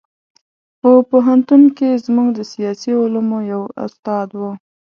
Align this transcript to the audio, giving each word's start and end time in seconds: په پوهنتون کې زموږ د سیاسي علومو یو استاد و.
په 0.79 0.89
پوهنتون 1.11 1.61
کې 1.77 1.89
زموږ 2.05 2.27
د 2.37 2.39
سیاسي 2.51 2.91
علومو 3.01 3.39
یو 3.51 3.61
استاد 3.85 4.29
و. 4.39 4.41